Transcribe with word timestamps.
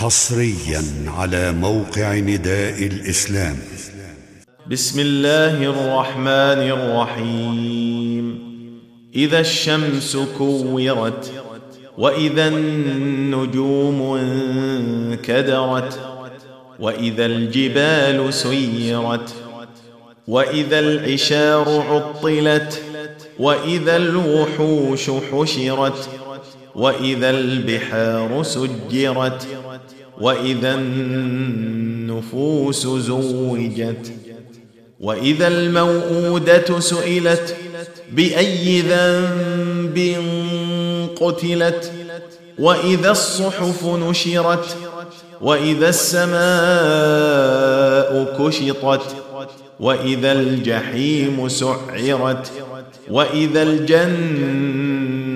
حصريا 0.00 0.82
على 1.06 1.52
موقع 1.52 2.14
نداء 2.14 2.86
الإسلام. 2.86 3.56
بسم 4.70 5.00
الله 5.00 5.64
الرحمن 5.64 6.60
الرحيم. 6.76 8.38
إذا 9.14 9.40
الشمس 9.40 10.16
كورت 10.38 11.30
وإذا 11.98 12.48
النجوم 12.48 14.02
انكدرت 14.18 16.00
وإذا 16.80 17.26
الجبال 17.26 18.34
سيرت 18.34 19.34
وإذا 20.28 20.78
العشار 20.78 21.68
عطلت 21.68 22.82
وإذا 23.38 23.96
الوحوش 23.96 25.10
حشرت 25.32 26.08
وإذا 26.74 27.30
البحار 27.30 28.42
سجرت 28.42 29.46
وإذا 30.20 30.74
النفوس 30.74 32.86
زوجت 32.86 34.12
وإذا 35.00 35.48
الموءودة 35.48 36.80
سئلت 36.80 37.56
بأي 38.12 38.80
ذنب 38.80 40.16
قتلت 41.20 41.92
وإذا 42.58 43.10
الصحف 43.10 43.84
نشرت 43.84 44.76
وإذا 45.40 45.88
السماء 45.88 46.40
كشطت 48.38 49.16
وإذا 49.80 50.32
الجحيم 50.32 51.48
سعرت 51.48 52.50
وإذا 53.10 53.62
الجنة 53.62 54.89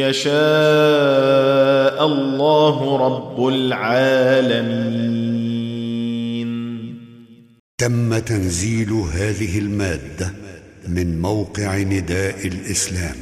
يشاء 0.00 0.36
الله 2.06 2.96
رب 3.06 3.48
العالمين. 3.48 5.18
تم 7.78 8.18
تنزيل 8.18 8.92
هذه 8.92 9.58
المادة 9.58 10.32
من 10.88 11.20
موقع 11.20 11.78
نداء 11.78 12.46
الإسلام 12.46 13.16